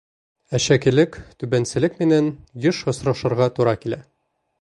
[0.59, 2.31] Әшәкелек, түбәнселек менән
[2.67, 4.01] йыш осрашырға тура килә.